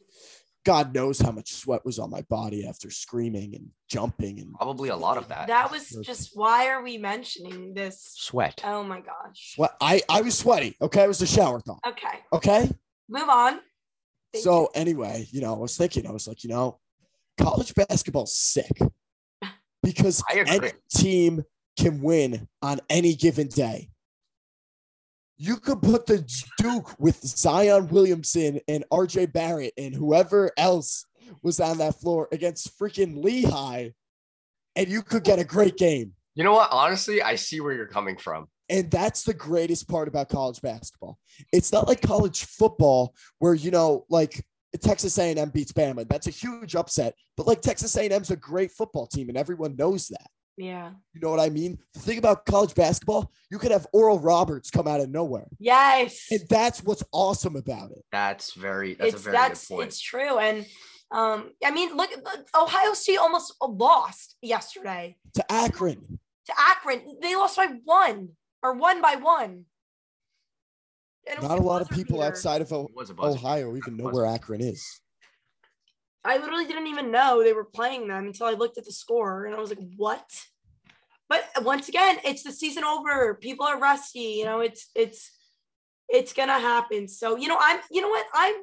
[0.68, 4.90] God knows how much sweat was on my body after screaming and jumping and Probably
[4.90, 5.48] a lot of that.
[5.48, 8.12] that was just why are we mentioning this?
[8.18, 8.60] Sweat.
[8.66, 9.54] Oh my gosh.
[9.56, 9.72] sweat.
[9.80, 10.76] I I was sweaty.
[10.82, 11.80] Okay, it was a shower thought.
[11.88, 12.70] Okay, Okay.
[13.08, 13.62] move on.
[14.34, 14.68] Thank so you.
[14.76, 16.80] anyway, you know, I was thinking, I was like, you know,
[17.40, 18.78] college basketball's sick
[19.84, 21.44] because I any team
[21.80, 23.90] can win on any given day.
[25.38, 31.06] You could put the Duke with Zion Williamson and RJ Barrett and whoever else
[31.43, 33.89] was on that floor against freaking Lehigh,
[34.76, 36.13] and you could get a great game.
[36.36, 36.71] You know what?
[36.71, 38.47] Honestly, I see where you're coming from.
[38.69, 41.17] And that's the greatest part about college basketball.
[41.54, 44.43] It's not like college football where you know, like
[44.82, 46.08] Texas A&M beats Bama.
[46.08, 47.15] That's a huge upset.
[47.36, 50.28] But like Texas A&M's a great football team, and everyone knows that.
[50.58, 50.91] Yeah.
[51.13, 51.78] You know what I mean?
[51.93, 56.26] The thing about college basketball, you could have Oral Roberts come out of nowhere, Yes.
[56.32, 58.04] and that's what's awesome about it.
[58.12, 58.96] That's very.
[58.96, 59.88] That's it's a very that's good point.
[59.88, 60.65] it's true and
[61.10, 62.10] Um, I mean, look,
[62.54, 66.20] Ohio State almost lost yesterday To Akron.
[66.48, 67.02] to Akron.
[67.22, 68.30] They lost by one
[68.62, 69.63] or one by one.
[71.30, 72.28] And Not a lot of people beater.
[72.28, 73.38] outside of O- It was a buzzer.
[73.38, 74.84] Ohio even know where Akron is.
[76.28, 79.46] I literally didn't even know they were playing them until I looked at the score
[79.46, 80.30] and I was like, what?
[81.30, 83.36] But once again, it's the season over.
[83.36, 84.36] People are rusty.
[84.38, 85.32] You know, it's it's
[86.10, 87.08] it's gonna happen.
[87.08, 88.26] So, you know, I'm you know what?
[88.34, 88.56] I'm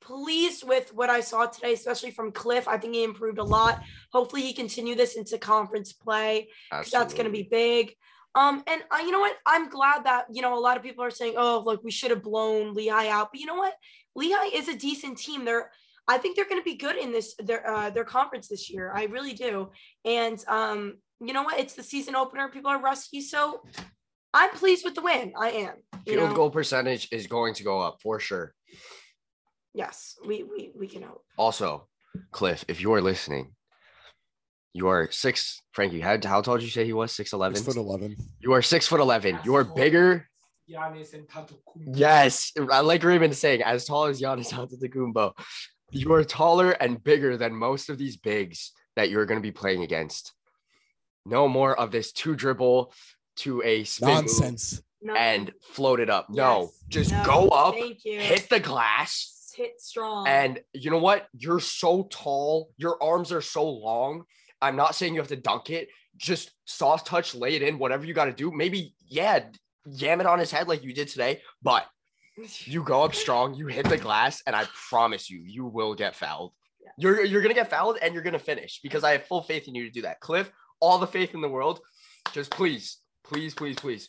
[0.00, 2.68] pleased with what I saw today, especially from Cliff.
[2.68, 3.82] I think he improved a lot.
[4.12, 6.48] Hopefully he continue this into conference play.
[6.90, 7.94] that's going to be big.
[8.34, 9.36] Um, and uh, you know what?
[9.46, 12.10] I'm glad that you know a lot of people are saying, "Oh, look, we should
[12.10, 13.74] have blown Lehigh out." But you know what?
[14.14, 15.44] Lehigh is a decent team.
[15.44, 15.70] They're,
[16.08, 18.92] I think they're going to be good in this their uh, their conference this year.
[18.94, 19.70] I really do.
[20.04, 21.58] And um, you know what?
[21.58, 22.48] It's the season opener.
[22.48, 23.62] People are rusty, so
[24.32, 25.32] I'm pleased with the win.
[25.38, 25.74] I am.
[26.06, 26.36] You Field know?
[26.36, 28.54] goal percentage is going to go up for sure.
[29.74, 31.24] Yes, we we we can hope.
[31.36, 31.88] Also,
[32.30, 33.52] Cliff, if you are listening,
[34.72, 35.60] you are six.
[35.72, 37.12] Frankie, how, how tall did you say he was?
[37.12, 37.56] Six eleven.
[37.56, 38.16] Six foot eleven.
[38.40, 39.38] You are six foot eleven.
[39.44, 40.28] You are bigger.
[40.70, 41.26] Giannis and
[41.76, 45.32] Yes, I like Raymond saying, as tall as Giannis Antetokounmpo.
[45.90, 49.52] You are taller and bigger than most of these bigs that you're going to be
[49.52, 50.32] playing against.
[51.24, 52.92] No more of this two dribble
[53.36, 54.82] to a spin Nonsense.
[55.16, 56.28] And float it up.
[56.30, 58.18] No, just no, go up, Thank you.
[58.18, 60.26] hit the glass, hit strong.
[60.26, 61.28] And you know what?
[61.38, 62.70] You're so tall.
[62.76, 64.24] Your arms are so long.
[64.60, 65.88] I'm not saying you have to dunk it.
[66.16, 68.50] Just soft touch, lay it in, whatever you got to do.
[68.50, 69.44] Maybe, yeah,
[69.84, 71.40] yam it on his head like you did today.
[71.62, 71.86] But
[72.64, 76.14] you go up strong, you hit the glass, and I promise you, you will get
[76.14, 76.52] fouled.
[76.82, 76.90] Yeah.
[76.98, 79.74] You're you're gonna get fouled and you're gonna finish because I have full faith in
[79.74, 80.20] you to do that.
[80.20, 81.80] Cliff, all the faith in the world.
[82.32, 84.08] Just please, please, please, please.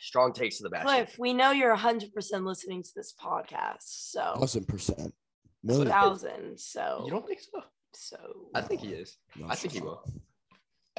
[0.00, 0.88] Strong takes to the basket.
[0.88, 2.12] Cliff, we know you're 100%
[2.44, 3.82] listening to this podcast.
[3.82, 5.14] So, Thousand percent.
[5.62, 5.88] Million.
[5.88, 6.58] thousand.
[6.58, 7.62] So, You don't think so?
[7.92, 8.16] so
[8.54, 9.16] I think he is.
[9.36, 10.02] No, I think he will.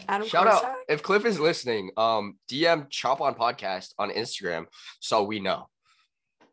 [0.07, 4.65] Adam Shout out if Cliff is listening, um, DM Chop on Podcast on Instagram
[4.99, 5.67] so we know.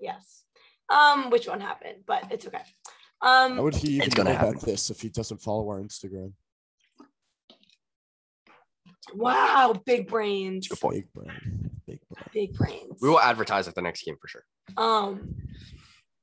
[0.01, 0.45] Yes.
[0.89, 2.63] Um, which one happened, but it's okay.
[3.23, 4.55] Um, How would he even gonna know happen.
[4.55, 6.33] about this if he doesn't follow our Instagram?
[9.15, 10.69] wow, big brains.
[10.69, 10.95] Good point.
[10.97, 11.71] Big brain.
[11.87, 12.25] Big brain.
[12.33, 12.99] Big brains.
[13.01, 14.43] We will advertise at the next game for sure
[14.77, 15.35] um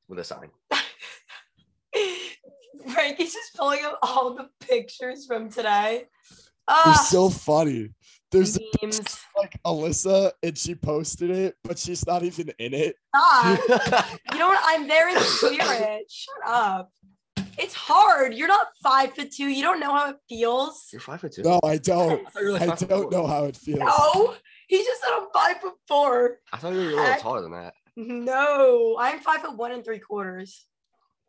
[0.08, 0.50] with a sign.
[2.94, 6.06] Frankie's just pulling up all the pictures from today.
[6.70, 7.90] It's Ah, so funny.
[8.32, 9.02] There's memes.
[9.38, 12.96] like Alyssa and she posted it, but she's not even in it.
[13.16, 13.60] Stop.
[14.32, 14.60] You know what?
[14.64, 16.10] I'm there in spirit.
[16.10, 16.90] Shut up.
[17.60, 18.34] It's hard.
[18.34, 19.48] You're not five foot two.
[19.48, 20.88] You don't know how it feels.
[20.92, 21.44] You're five foot two.
[21.44, 22.26] No, I don't.
[22.26, 23.80] I thought you were like I don't know how it feels.
[23.80, 24.34] No,
[24.68, 26.40] he just said I'm five foot four.
[26.52, 27.22] I thought you were a little Heck.
[27.22, 27.74] taller than that.
[27.96, 30.66] No, I'm five foot one and three quarters.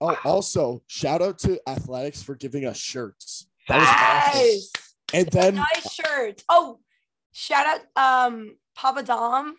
[0.00, 3.46] Oh, also, shout out to Athletics for giving us shirts.
[3.68, 4.83] That was awesome.
[5.14, 5.22] Yes.
[5.24, 6.42] And then nice shirt.
[6.48, 6.80] Oh,
[7.32, 9.56] shout out um Papa Dom.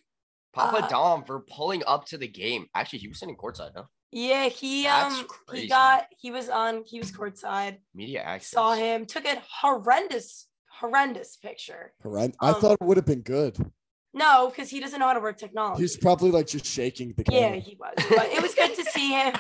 [0.53, 2.67] Papa Uh, Dom for pulling up to the game.
[2.75, 3.85] Actually, he was sitting courtside, no?
[4.11, 5.63] Yeah, he That's um crazy.
[5.63, 7.77] he got he was on he was courtside.
[7.93, 8.51] Media access.
[8.51, 11.93] Saw him, took a horrendous horrendous picture.
[12.03, 13.57] horrend- I Um, thought it would have been good.
[14.13, 15.81] No, because he doesn't know how to work technology.
[15.81, 17.55] He's probably like just shaking the camera.
[17.55, 17.93] yeah, he was.
[18.09, 19.33] But it was good to see him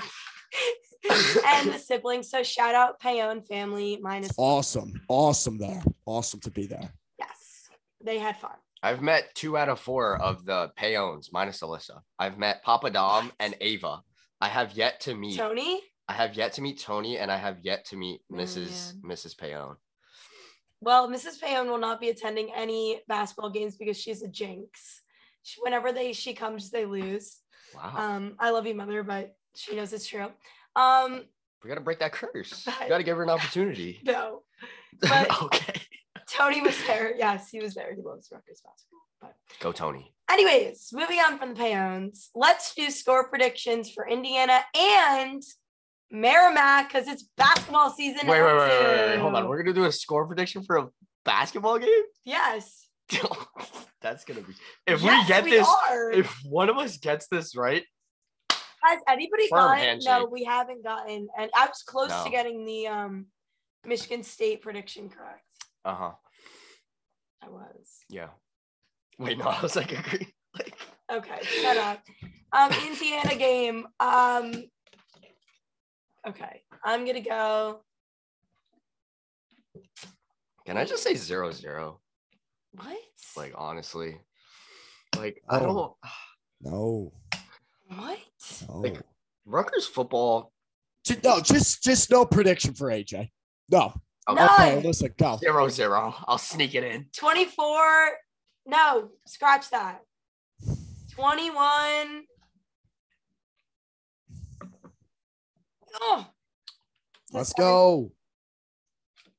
[1.09, 2.29] and the siblings.
[2.29, 4.93] So shout out Payon family minus Awesome.
[5.07, 5.83] Awesome there.
[6.05, 6.89] Awesome to be there.
[7.19, 7.69] yes.
[8.03, 8.51] They had fun.
[8.83, 12.01] I've met two out of four of the Payons minus Alyssa.
[12.19, 14.01] I've met Papa Dom and Ava.
[14.39, 15.37] I have yet to meet.
[15.37, 15.81] Tony?
[16.07, 18.93] I have yet to meet Tony, and I have yet to meet Oh, Mrs.
[19.01, 19.35] Mrs.
[19.35, 19.75] Payon.
[20.81, 21.39] Well, Mrs.
[21.41, 25.01] Payon will not be attending any basketball games because she's a jinx.
[25.41, 27.37] She, whenever they she comes, they lose.
[27.73, 30.27] Wow, Um, I love you, mother, but she knows it's true.
[30.75, 31.23] Um,
[31.63, 32.63] we gotta break that curse.
[32.65, 34.01] but- We gotta give her an opportunity.
[34.05, 34.41] no.
[35.01, 35.81] But- okay,
[36.29, 37.15] Tony was there.
[37.17, 37.93] Yes, he was there.
[37.95, 39.01] He loves Rutgers basketball.
[39.21, 40.13] But go Tony.
[40.29, 45.41] anyways, moving on from the Payons, let's do score predictions for Indiana and
[46.11, 48.27] Merrimack because it's basketball season.
[48.27, 49.47] Wait, wait, wait, wait, wait, wait, hold on.
[49.47, 50.87] We're gonna do a score prediction for a
[51.23, 51.89] basketball game.
[52.25, 52.87] Yes.
[54.01, 54.53] That's gonna be.
[54.87, 56.11] If Yes, we get we this, are.
[56.11, 57.83] if one of us gets this right,
[58.85, 59.99] Has anybody Firm gotten?
[60.03, 61.27] No, we haven't gotten.
[61.37, 62.23] And I was close No.
[62.25, 63.25] to getting the um
[63.85, 65.43] Michigan State prediction correct.
[65.83, 66.11] uh huh,
[67.43, 68.03] I was.
[68.09, 68.29] yeah.
[69.17, 70.33] Wait, no, I was like agree.
[70.53, 70.77] Like,
[71.11, 72.01] Okay, shut up.
[72.51, 73.87] Um, Indiana game.
[73.99, 74.63] Um,
[76.27, 77.81] okay, I'm gonna go.
[80.65, 81.99] can I just say zero zero?
[82.73, 82.97] What?
[83.37, 84.17] Like honestly,
[85.15, 85.63] like I Oh.
[85.65, 85.93] don't.
[86.73, 87.13] No.
[87.87, 88.19] What?
[88.67, 88.79] No.
[88.79, 89.01] Like- oh.
[89.47, 90.51] Rutgers football
[91.05, 93.29] Ju- No, just just no prediction for AJ.
[93.69, 93.93] No.
[94.27, 94.43] Okay.
[94.43, 94.53] No.
[94.55, 95.37] Okay, listen, go.
[95.37, 96.15] Zero zero.
[96.27, 97.05] I'll sneak it in.
[97.15, 98.09] 24.
[98.65, 100.01] No, scratch that.
[101.11, 102.23] 21.
[106.01, 106.27] Oh,
[107.31, 108.11] Let's go.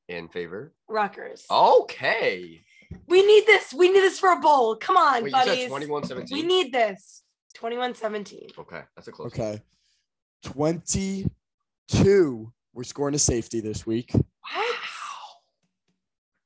[0.08, 0.72] In favor.
[0.88, 1.44] Rutgers.
[1.50, 2.60] Okay.
[3.08, 3.74] We need this.
[3.74, 4.76] We need this for a bowl.
[4.76, 5.68] Come on, Wait, you said buddies.
[5.68, 7.22] 21 We need this.
[7.56, 8.48] 21 17.
[8.58, 9.32] Okay, that's a close.
[9.32, 9.62] Okay.
[10.44, 12.52] 22.
[12.74, 14.12] We're scoring a safety this week.
[14.12, 14.76] What?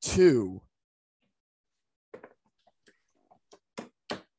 [0.03, 0.63] Two.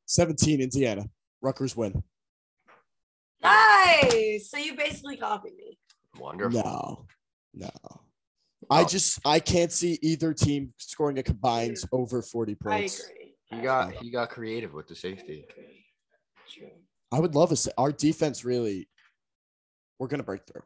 [0.06, 1.10] 17 Indiana.
[1.42, 2.02] Rutgers win.
[3.44, 4.50] Nice.
[4.50, 5.78] So you basically copied me.
[6.18, 6.62] Wonderful.
[6.62, 7.06] No.
[7.54, 7.70] No.
[8.70, 8.88] I Oh.
[8.88, 13.04] just I can't see either team scoring a combined over 40 I points.
[13.04, 13.36] agree.
[13.46, 15.46] He got he got creative with the safety.
[16.52, 16.70] True.
[17.12, 18.88] I would love a sa- our defense really
[20.00, 20.64] we're gonna break through.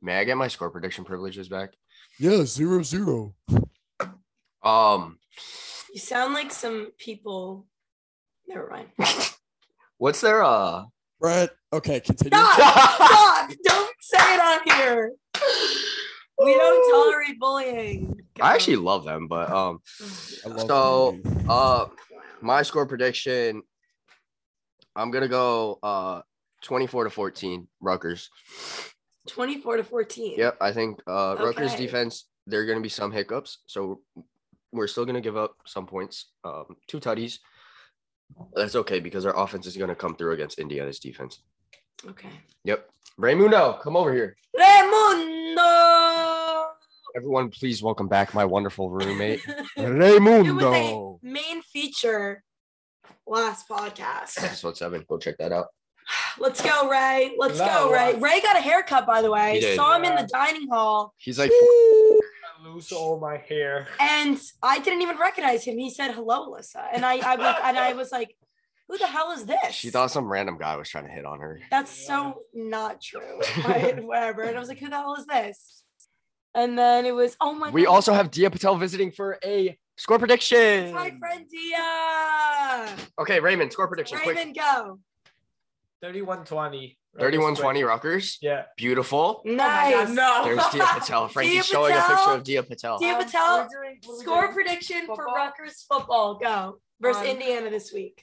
[0.00, 1.70] May I get my score prediction privileges back?
[2.18, 3.34] Yeah, zero zero.
[4.62, 5.18] Um,
[5.92, 7.66] You sound like some people.
[8.46, 8.88] Never mind.
[9.98, 10.84] what's their uh?
[11.20, 11.50] Brett.
[11.72, 12.38] Okay, continue.
[12.38, 12.54] Stop!
[12.94, 13.50] Stop!
[13.64, 15.12] Don't say it on here.
[16.40, 18.20] We don't tolerate bullying.
[18.40, 19.80] I actually love them, but um,
[20.44, 21.46] I love So, bullying.
[21.48, 21.86] uh,
[22.40, 23.62] my score prediction.
[24.96, 26.22] I'm gonna go uh
[26.62, 28.30] 24 to 14 Rutgers.
[29.28, 30.38] 24 to 14.
[30.38, 34.00] Yep, I think uh Rutgers defense there are gonna be some hiccups, so
[34.72, 36.32] we're still gonna give up some points.
[36.44, 37.38] Um, two tutties.
[38.54, 41.40] That's okay because our offense is gonna come through against Indiana's defense.
[42.06, 42.28] Okay.
[42.64, 42.88] Yep.
[43.20, 44.36] Raymundo, come over here.
[44.56, 45.62] Raimundo!
[47.16, 49.40] Everyone, please welcome back my wonderful roommate,
[49.76, 50.62] It was
[51.22, 52.44] a main feature
[53.28, 54.42] last podcast.
[54.42, 55.04] Episode seven.
[55.08, 55.66] Go check that out.
[56.38, 57.32] Let's go, Ray.
[57.38, 58.14] Let's No, go, Ray.
[58.16, 59.60] Ray got a haircut, by the way.
[59.60, 59.76] Did.
[59.76, 62.18] Saw him in the dining hall, He's like, I
[62.64, 63.86] lose all my hair.
[64.00, 65.78] and I didn't even recognize him.
[65.78, 68.34] He said, "Hello, Alyssa," and I, I was, and I was like,
[68.88, 71.38] "Who the hell is this?" she thought some random guy was trying to hit on
[71.40, 71.60] her.
[71.70, 73.40] That's so not true.
[73.62, 74.42] But whatever.
[74.42, 75.82] And I was like, who the hell is this?
[76.54, 77.74] And then it was, oh my god.
[77.74, 80.58] We God, also have Dia Patel visiting for a score prediction.
[80.58, 82.96] it's my friend Dia.
[83.20, 84.18] Okay, Raymond, score prediction.
[84.18, 84.36] quick.
[84.36, 84.98] Raymond, go.
[86.02, 86.96] 3120.
[87.18, 88.38] 31-20 Rutgers.
[88.40, 88.64] Yeah.
[88.76, 89.42] Beautiful.
[89.44, 90.08] Nice.
[90.10, 90.44] Oh no.
[90.44, 91.26] There's Dia Patel.
[91.34, 92.98] Frankie's Dia showing a picture of Dia Patel.
[92.98, 94.52] Dia Um, Patel, we're doing- what are we Score doing?
[94.54, 95.34] prediction for Football?
[95.34, 96.34] Rutgers football.
[96.38, 96.80] Go.
[97.00, 98.22] Versus Um, Indiana this week.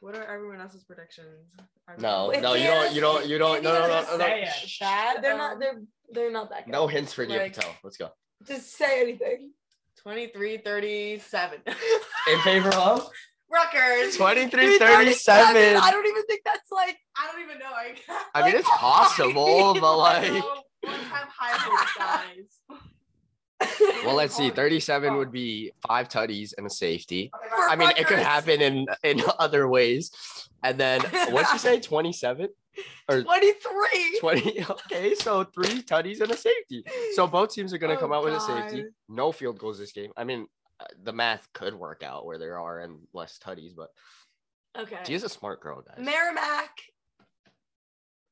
[0.00, 1.50] What are everyone else's predictions?
[1.98, 4.18] No, no, you don't, you don't, you don't, no, no, no, no, no.
[4.18, 4.48] Say it.
[4.48, 4.78] Shh.
[5.20, 5.58] They're um, not.
[5.60, 6.72] They're they're not that good.
[6.72, 7.74] No hints for Dia Like- Patel.
[7.82, 8.08] Let's go.
[8.46, 9.50] Just say anything.
[10.04, 11.60] 23 37.
[11.66, 13.08] In favor of
[13.50, 14.18] Rutgers.
[14.18, 15.30] 23-37.
[15.30, 16.98] I don't even think that's like.
[17.16, 17.66] I don't even know.
[17.66, 17.94] I,
[18.34, 20.44] I mean, it's possible, but like, one
[20.82, 22.22] time high
[22.68, 22.80] guys.
[24.04, 24.50] well, let's see.
[24.50, 27.30] 37 would be five tutties and a safety.
[27.32, 30.10] for I mean, it could happen in in other ways.
[30.62, 31.80] And then what'd you say?
[31.80, 32.48] 27
[33.08, 34.18] or 23.
[34.20, 34.64] 20?
[34.70, 36.84] Okay, so three tutties and a safety.
[37.14, 38.84] So both teams are going to Oh, come out with a safety.
[39.08, 40.10] No field goals this game.
[40.16, 40.46] I mean,
[40.80, 43.88] uh, the math could work out where there are and less tutties, but
[44.76, 44.98] Okay.
[45.06, 46.04] she's a smart girl, guys.
[46.04, 46.70] Merrimack.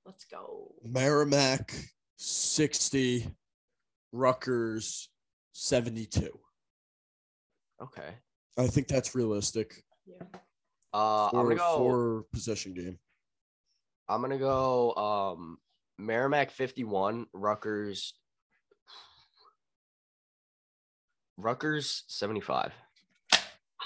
[0.04, 0.74] Let's go.
[0.82, 1.72] Merrimack
[2.16, 3.28] 60,
[4.12, 5.08] Rutgers
[5.52, 6.28] 72.
[7.80, 8.14] Okay.
[8.58, 9.82] I think that's realistic
[10.94, 11.76] Uh, I'm for gonna go.
[11.78, 12.98] for possession game.
[14.08, 14.94] I'm gonna go.
[14.94, 15.58] Um,
[15.98, 18.14] Merrimack 51, Rutgers.
[21.36, 22.72] Rutgers 75.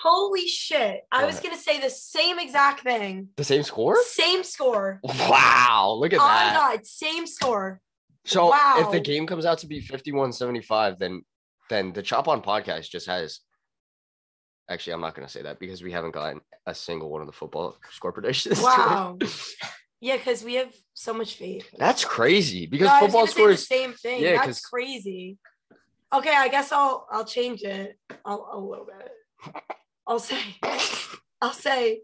[0.03, 1.03] Holy shit.
[1.11, 3.29] I was going to say the same exact thing.
[3.37, 3.97] The same score?
[4.05, 5.01] Same score.
[5.03, 6.55] Wow, look at Oh my that.
[6.77, 6.87] God.
[6.87, 7.81] Same score.
[8.25, 11.23] So if the game comes out to be 51-75, then
[11.71, 13.41] then the Chop On podcast just has
[14.71, 17.33] actually I'm not gonna say that because we haven't gotten a single one of the
[17.33, 18.61] football score predictions.
[18.63, 19.19] Wow.
[20.01, 21.69] Yeah, because we have so much faith.
[21.79, 24.23] That's crazy because No, football gonna the scores same thing.
[24.23, 25.39] yeah, That's 'cause- crazy.
[26.13, 29.55] Okay, I guess I'll I'll change it I'll, a little bit.
[30.07, 30.39] I'll say
[31.41, 32.01] I'll say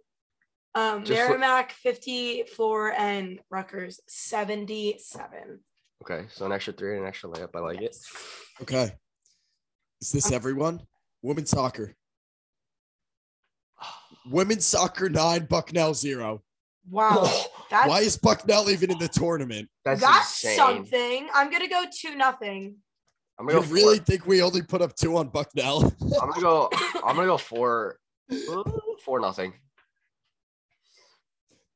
[0.74, 5.60] um, Just for- Merrimack 54 and Rutgers 77.
[6.02, 7.50] Okay, so an extra three and an extra layup.
[7.54, 7.94] I like it.
[8.62, 8.92] Okay.
[10.00, 10.80] Is this everyone?
[11.20, 11.94] Women's soccer.
[14.26, 16.42] Women's soccer nine, Bucknell zero.
[16.90, 17.30] Wow.
[17.70, 19.68] That's Why is Bucknell even in the tournament?
[19.84, 21.28] That's, that's something.
[21.34, 22.76] I'm gonna go two nothing.
[23.38, 25.84] I'm You gonna go really think we only put up two on Bucknell?
[26.20, 26.70] I'm gonna go.
[27.04, 27.96] I'm gonna go four.
[29.04, 29.54] Four nothing.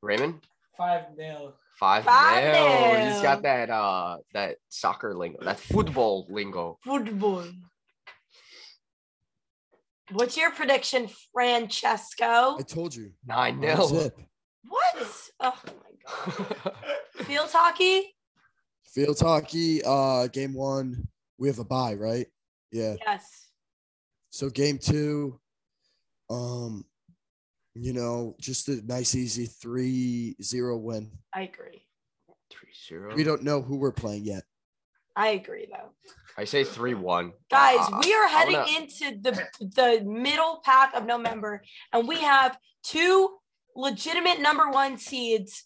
[0.02, 0.40] Raymond.
[0.76, 1.54] 5 0.
[1.78, 3.04] Five, Five nil.
[3.04, 3.22] He's nil.
[3.22, 6.78] got that uh that soccer lingo, that football lingo.
[6.84, 7.44] Football.
[10.12, 12.56] What's your prediction, Francesco?
[12.58, 13.12] I told you.
[13.26, 14.10] Nine One nil.
[14.66, 14.70] Zip.
[14.70, 15.30] What?
[15.40, 16.72] Oh my god.
[17.24, 18.14] Field hockey?
[18.84, 21.06] Field hockey, uh, game one,
[21.38, 22.26] we have a bye, right?
[22.72, 22.94] Yeah.
[23.06, 23.48] Yes.
[24.30, 25.38] So game two,
[26.30, 26.84] um,
[27.74, 31.10] you know, just a nice, easy 3-0 win.
[31.34, 31.84] I agree.
[32.50, 33.14] Three zero.
[33.14, 34.44] We don't know who we're playing yet.
[35.14, 35.90] I agree though.
[36.38, 37.32] I say three one.
[37.50, 41.62] Guys, Uh, we are heading wanna- into the the middle pack of November,
[41.92, 43.38] and we have two
[43.76, 45.64] legitimate number one seeds.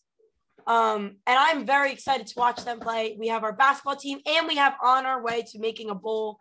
[0.66, 3.16] Um, and I'm very excited to watch them play.
[3.18, 6.38] We have our basketball team, and we have on our way to making a bowl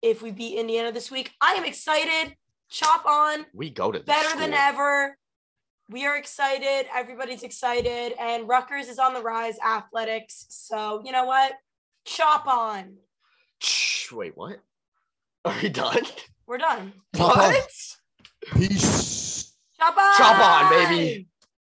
[0.00, 1.32] if we beat Indiana this week.
[1.40, 2.34] I am excited.
[2.70, 5.16] Chop on, We go to this better than ever.
[5.88, 6.86] We are excited.
[6.94, 9.58] Everybody's excited, and Rutgers is on the rise.
[9.58, 10.46] Athletics.
[10.50, 11.52] So you know what?
[12.04, 12.96] Chop on.
[14.12, 14.58] Wait, what?
[15.44, 16.02] Are we done?
[16.46, 16.92] We're done.
[17.16, 17.70] What?
[18.52, 19.47] Peace.
[19.78, 20.16] Chop on.
[20.16, 21.26] Chop on, baby.